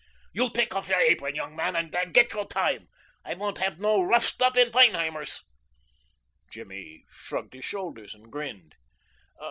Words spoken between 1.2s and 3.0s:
young man, and get your time.